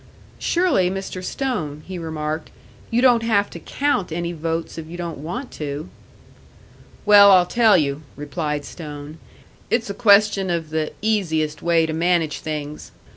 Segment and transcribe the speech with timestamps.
[0.39, 1.23] "Surely, Mr.
[1.23, 2.49] Stone," he remarked,
[2.89, 5.89] "you don't have to count any votes if you don't want to!"
[7.05, 9.19] "Well, I'll tell you," replied Stone;
[9.69, 12.91] "it's a question of the easiest way to manage things.